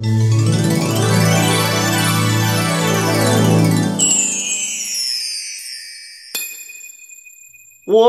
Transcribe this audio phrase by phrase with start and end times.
[0.00, 0.06] 莴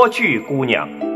[0.08, 1.09] 苣姑娘。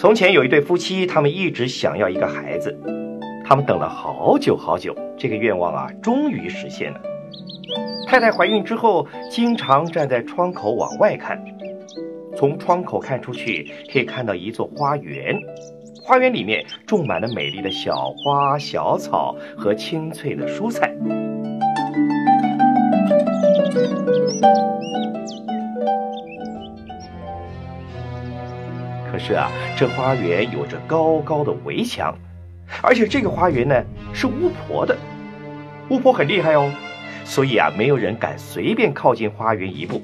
[0.00, 2.74] 从前有一对夫妻，他们一直想要一个孩子，
[3.44, 7.00] 他们等了好久好久，这个愿望啊，终于实现了。
[8.06, 11.38] 太太怀孕之后，经常站在窗口往外看，
[12.34, 15.38] 从窗口看出去，可以看到一座花园，
[16.02, 20.89] 花园里面种满了美丽的小花、小草和青翠的蔬菜。
[29.22, 32.16] 是啊，这花园有着高高的围墙，
[32.82, 33.74] 而且这个花园呢
[34.12, 34.96] 是巫婆的，
[35.88, 36.72] 巫婆很厉害哦。
[37.24, 40.00] 所以啊，没有人敢随便靠近花园一步。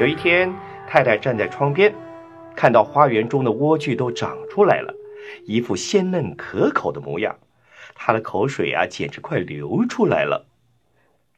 [0.00, 0.50] 有一天，
[0.88, 1.92] 太太站在窗边，
[2.56, 4.94] 看到花园中的莴苣都长出来了，
[5.44, 7.36] 一副鲜嫩可口的模样，
[7.94, 10.46] 她的口水啊，简直快流出来了。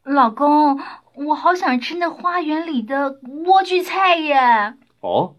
[0.03, 0.81] 老公，
[1.15, 4.75] 我好想吃那花园里的莴苣菜耶！
[5.01, 5.37] 哦。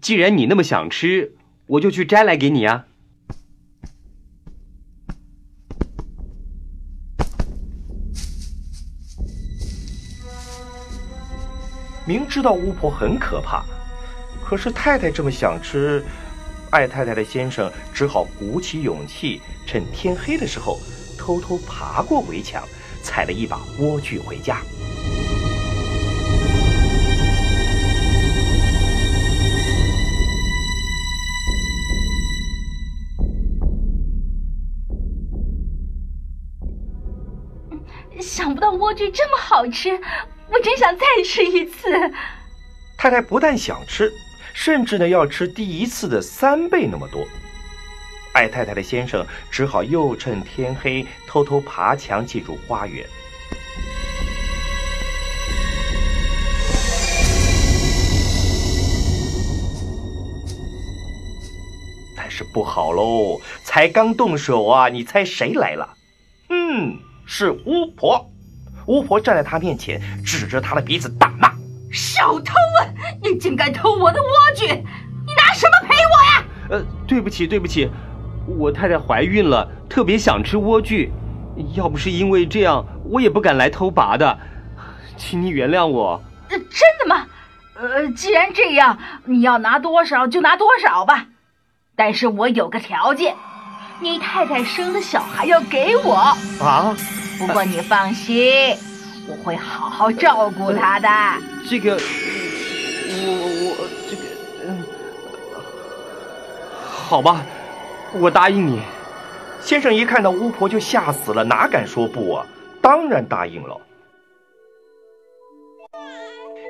[0.00, 1.34] 既然你那么想吃，
[1.66, 2.86] 我就去摘来给你啊！
[12.06, 13.64] 明知道巫婆很可怕，
[14.44, 16.04] 可是太太这么想吃，
[16.70, 20.78] 爱太太的先生只好鼓起勇气，趁天黑的时候
[21.18, 22.62] 偷偷爬过围墙，
[23.02, 24.62] 采了一把莴苣回家。
[38.20, 39.90] 想不到莴苣这么好吃，
[40.48, 41.88] 我真想再吃一次。
[42.96, 44.12] 太太不但想吃，
[44.52, 47.26] 甚至呢要吃第一次的三倍那么多。
[48.32, 53.06] 爱太太的先生只好又趁天黑偷偷爬墙进入花园。
[62.16, 65.96] 但是不好喽，才刚动手啊，你猜谁来了？
[66.48, 66.98] 嗯。
[67.32, 68.28] 是巫婆，
[68.86, 71.54] 巫婆站在他面前，指着他的鼻子大骂
[71.90, 72.86] ：“小偷啊！
[73.22, 74.74] 你竟敢偷我的莴苣！
[75.26, 77.90] 你拿什么赔我呀？”呃，对不起，对不起，
[78.46, 81.10] 我太太怀孕了，特别想吃莴苣。
[81.74, 84.38] 要不是因为这样，我也不敢来偷拔的，
[85.16, 86.22] 请你原谅我。
[86.48, 87.26] 呃真的吗？
[87.76, 91.26] 呃，既然这样，你要拿多少就拿多少吧。
[91.96, 93.34] 但是我有个条件，
[94.00, 96.96] 你太太生的小孩要给我啊。
[97.38, 98.76] 不过你放心，
[99.30, 101.08] 我会好好照顾他的。
[101.68, 101.98] 这个，我
[103.62, 104.22] 我这个，
[104.66, 104.82] 嗯，
[106.84, 107.42] 好吧，
[108.12, 108.80] 我答应你。
[109.60, 112.46] 先生一看到巫婆就吓死了，哪敢说不啊？
[112.82, 113.80] 当然答应了。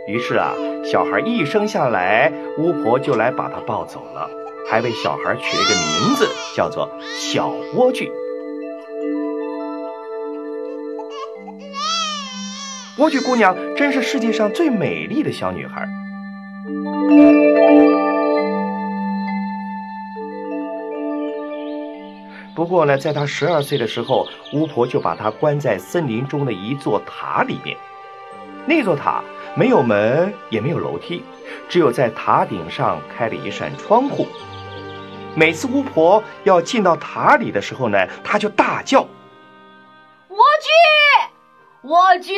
[0.09, 0.53] 于是啊，
[0.85, 4.29] 小孩一生下来，巫婆就来把他抱走了，
[4.69, 8.11] 还为小孩取了个名字，叫做小莴苣。
[13.01, 15.89] 莴苣姑娘真是世界上最美丽的小女孩。
[22.55, 27.75] 不过呢，在她十二岁的时候，巫婆就把她关在森林中的一座塔里面。
[28.67, 29.25] 那座塔
[29.57, 31.25] 没有门，也没有楼梯，
[31.71, 34.27] 只有在塔顶上开了一扇窗户。
[35.35, 39.09] 每次巫婆要进到塔里的时候呢，她就大叫：“！”
[41.91, 42.31] 莴苣，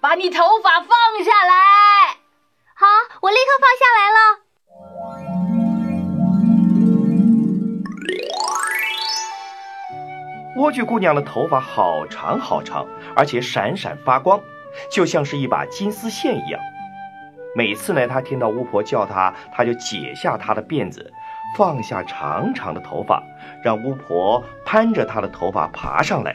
[0.00, 0.88] 把你头发放
[1.22, 2.16] 下来。
[2.72, 2.86] 好，
[3.20, 4.18] 我立刻放下来了。
[10.56, 14.40] 莴苣姑娘的头发好长好长，而且闪闪发光，
[14.90, 16.58] 就像是一把金丝线一样。
[17.54, 21.12] 每次呢，她听到巫婆叫她，她就解下她的辫子，
[21.54, 23.22] 放下长长的头发，
[23.62, 26.34] 让巫婆攀着她的头发爬上来。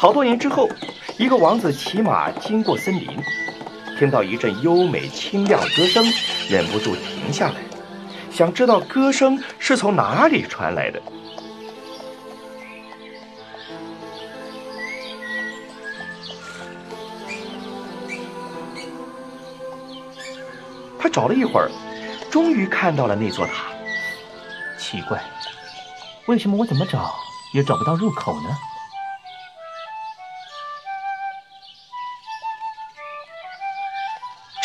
[0.00, 0.66] 好多年之后，
[1.18, 3.06] 一个王子骑马经过森林，
[3.98, 6.02] 听到一阵优美清亮歌声，
[6.48, 7.56] 忍不住停下来，
[8.30, 11.02] 想知道歌声是从哪里传来的。
[20.98, 21.70] 他找了一会儿，
[22.30, 23.66] 终于看到了那座塔。
[24.78, 25.22] 奇怪，
[26.26, 27.14] 为什么我怎么找
[27.52, 28.48] 也找不到入口呢？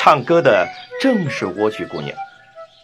[0.06, 0.70] 唱歌的
[1.02, 2.16] 正是莴苣姑娘，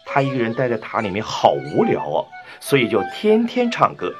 [0.04, 2.26] 她一个人待在塔里面好无聊哦，
[2.58, 4.12] 所以就天天唱歌。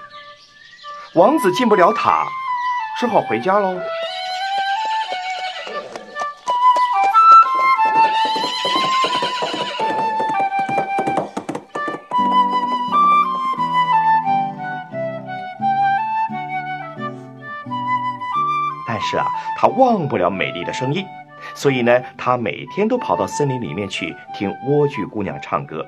[1.15, 2.25] 王子进不了塔，
[3.01, 3.77] 只好回家喽。
[18.87, 19.27] 但是啊，
[19.59, 21.05] 他忘不了美丽的声音，
[21.55, 25.87] 所以呢，他每天都跑到森林里面去听莴苣姑娘唱歌。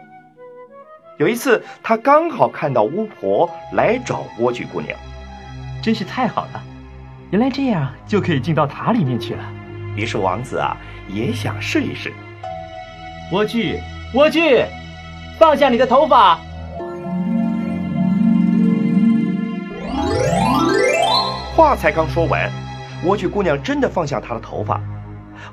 [1.17, 4.99] 有一次，他刚好看到巫婆来找莴苣姑娘，
[5.83, 6.63] 真是太好了！
[7.31, 9.45] 原来这样就可以进到塔里面去了。
[9.97, 10.77] 于是王子啊
[11.09, 12.13] 也想试一试。
[13.33, 13.81] 莴苣，
[14.13, 14.67] 莴苣，
[15.39, 16.39] 放下你的头发。
[21.57, 22.51] 话才刚说完，
[23.05, 24.81] 莴苣姑娘真的放下她的头发。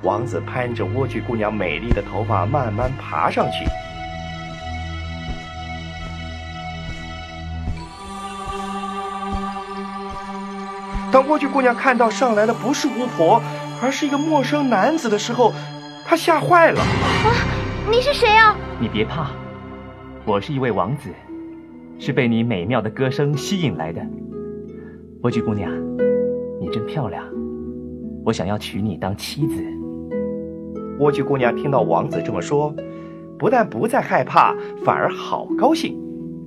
[0.03, 3.65] 王子攀着莴苣姑娘美丽的头发慢慢爬上去。
[11.11, 13.41] 当莴苣姑娘看到上来的不是巫婆，
[13.81, 15.51] 而是一个陌生男子的时候，
[16.05, 16.79] 她吓坏了。
[16.79, 17.27] 啊，
[17.91, 18.55] 你是谁啊？
[18.79, 19.29] 你别怕，
[20.23, 21.09] 我是一位王子，
[21.99, 24.01] 是被你美妙的歌声吸引来的。
[25.21, 25.69] 莴苣姑娘，
[26.61, 27.23] 你真漂亮，
[28.23, 29.81] 我想要娶你当妻子。
[31.01, 32.71] 莴苣姑娘听到王子这么说，
[33.39, 34.56] 不但不再害怕，
[34.86, 35.98] 反而好高兴，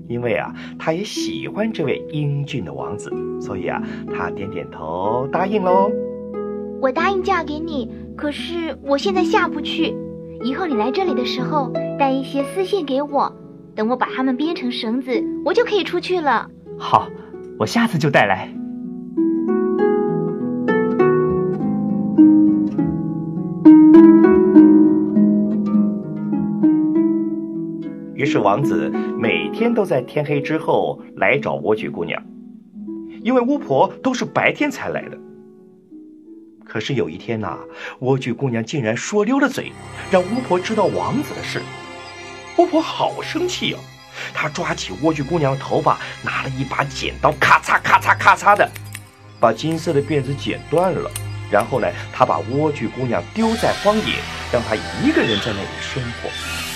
[0.08, 3.82] 因为啊，她也喜欢这位英俊的王子，所以啊，
[4.16, 5.90] 她点点头答应喽。
[6.80, 9.92] 我答应嫁给你，可是我现在下不去。
[10.44, 13.34] 以后你来这里的时候，带一些丝线给我，
[13.74, 16.48] 等我把它们编成绳子，我就可以出去了。
[16.78, 17.08] 好，
[17.58, 18.48] 我下次就带来。
[28.24, 28.88] 于是王子
[29.18, 32.22] 每天都在天黑之后来找莴苣姑娘，
[33.22, 35.18] 因为巫婆都是白天才来的。
[36.64, 37.58] 可是有一天呐、
[38.00, 39.72] 莴苣姑娘竟然说溜了嘴，
[40.10, 41.60] 让巫婆知道王子的事。
[42.56, 43.78] 巫婆好生气哦，
[44.32, 48.66] 她抓起莴苣姑娘的头发，拿了一把剪刀，咔嚓咔嚓咔嚓的，
[49.38, 51.10] 把金色的辫子剪断了。
[51.50, 54.16] 然后呢，她把莴苣姑娘丢在荒野，
[54.50, 56.73] 让她一个人在那里生活。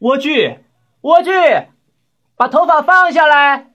[0.00, 0.58] 莴苣，
[1.02, 1.66] 莴苣，
[2.36, 3.66] 把头发放下来。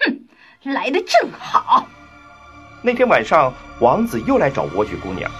[0.00, 0.26] 哼
[0.64, 1.86] 来的正好。
[2.82, 5.30] 那天晚上，王子又来找莴苣姑娘，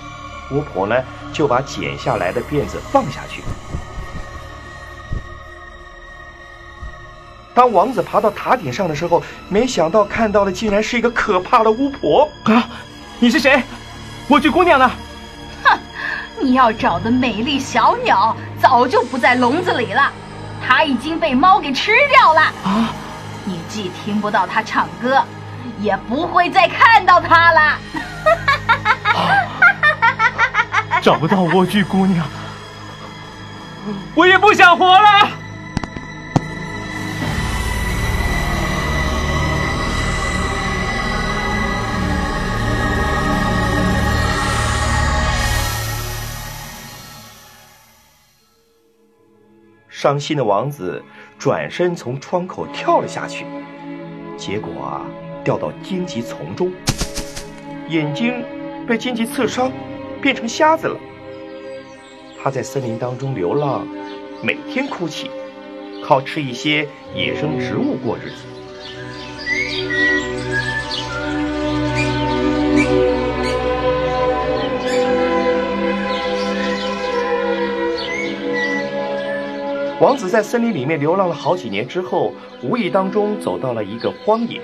[0.52, 0.94] 巫婆呢
[1.32, 3.42] 就把剪下来的辫子放下去。
[7.52, 12.30] 当王子爬到塔顶上的时候，没想到看到的竟然是一个可怕的巫婆。
[12.44, 12.70] 啊，
[13.18, 13.60] 你是谁？
[14.28, 14.88] 莴苣姑娘呢？
[16.42, 20.10] 你要找的美丽小鸟早就不在笼子里了，
[20.66, 22.40] 它已经被猫给吃掉了。
[22.64, 22.90] 啊，
[23.44, 25.22] 你既听不到它唱歌，
[25.78, 27.78] 也不会再看到它了。
[31.02, 32.26] 找不到莴苣姑娘，
[34.14, 35.28] 我也不想活了。
[50.00, 51.04] 伤心的王子
[51.38, 53.44] 转身从窗口跳了下去，
[54.34, 55.04] 结果啊，
[55.44, 56.72] 掉到荆棘丛中，
[57.90, 58.42] 眼睛
[58.88, 59.70] 被荆棘刺伤，
[60.22, 60.98] 变成瞎子了。
[62.42, 63.86] 他在森林当中流浪，
[64.42, 65.30] 每天哭泣，
[66.02, 68.49] 靠吃一些野生植物过日子。
[80.00, 84.58] 王子在森林里面流浪了好几年之后，无意当中走到了一个荒野。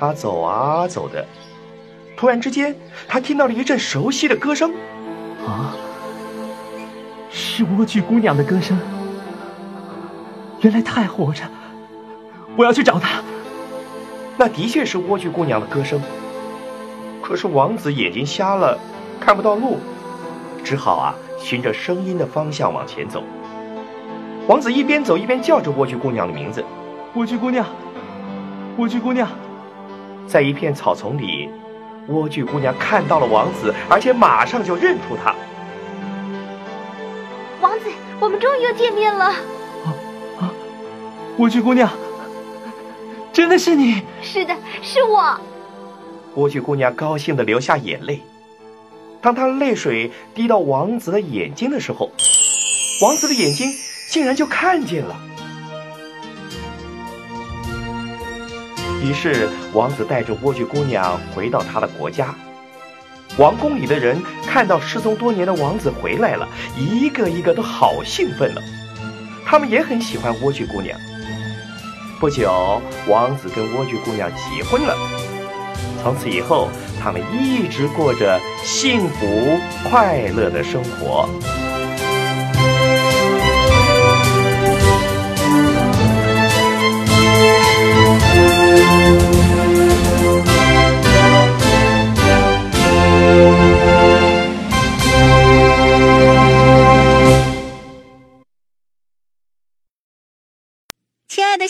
[0.00, 1.22] 他走啊走的，
[2.16, 2.74] 突然之间，
[3.06, 4.72] 他听到了一阵熟悉的歌声。
[5.46, 5.76] 啊，
[7.30, 8.78] 是是莴苣姑娘的歌声。
[10.60, 11.42] 原来她还活着，
[12.54, 13.22] 我要去找她。
[14.36, 15.98] 那的确是莴苣姑娘的歌声。
[17.22, 18.78] 可是王子眼睛瞎了，
[19.18, 19.78] 看不到路，
[20.62, 23.22] 只好啊循着声音的方向往前走。
[24.48, 26.64] 王子一边走一边叫着莴苣姑娘的名字
[27.16, 27.66] ：“莴苣姑娘，
[28.78, 29.28] 莴苣姑娘。”
[30.28, 31.48] 在一片草丛里，
[32.08, 35.34] 莴苣姑娘看到了王子，而且马上就认出他。
[37.60, 37.86] 王子，
[38.20, 39.24] 我们终于又见面了。
[39.24, 39.86] 啊
[40.38, 40.52] 啊！
[41.36, 41.90] 莴苣姑娘，
[43.32, 44.00] 真的是你？
[44.22, 45.36] 是的，是我。
[46.36, 48.20] 莴苣姑娘高兴的流下眼泪。
[49.20, 52.12] 当她的泪水滴到王子的眼睛的时候，
[53.02, 53.68] 王子的眼睛
[54.08, 55.16] 竟然就看见了。
[59.02, 62.34] 于是，王子带着莴苣姑娘回到他的国家。
[63.38, 68.60] 王宫里的人看到失踪多年的王子回来了，一个一个都好兴奋呢。
[69.44, 70.98] 他们也很喜欢莴苣姑娘。
[72.18, 74.96] 不久，王子跟莴苣姑娘结婚了。
[76.02, 76.68] 从此以后，
[77.02, 79.58] 他们一直过着幸福
[79.88, 81.28] 快乐的生活。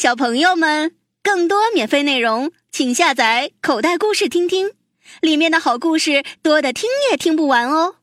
[0.07, 4.71] 小朋友们，更多免费内容，请下载《口袋故事》听听，
[5.21, 7.96] 里面的好故事多的听也听不完哦。